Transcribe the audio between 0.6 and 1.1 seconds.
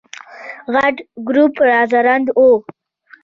غټ